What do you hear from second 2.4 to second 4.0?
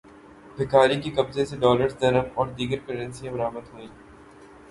دیگر کرنسیاں برآمد ہوئیں